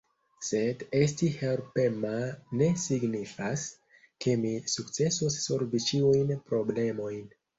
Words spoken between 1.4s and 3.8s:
helpema ne signifas,